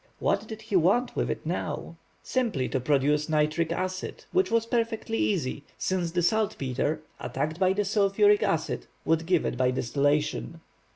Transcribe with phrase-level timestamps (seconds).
[0.17, 1.95] What did he want with it now?
[2.23, 7.85] Simply to produce nitric acid, which was perfectly easy, since the saltpetre, attacked by the
[7.85, 10.59] sulphuric acid, would give it by distillation.